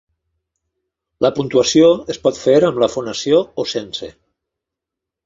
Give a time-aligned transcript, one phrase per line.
[1.25, 4.11] La puntuació es pot fer amb la fonació o sense.